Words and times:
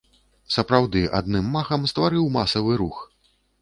Сапраўды, 0.55 1.03
адным 1.21 1.53
махам 1.59 1.87
стварыў 1.95 2.29
масавы 2.41 2.71
рух. 2.85 3.09